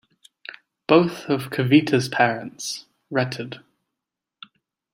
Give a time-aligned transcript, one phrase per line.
[0.87, 3.59] Both of Kavita's parents, Retd.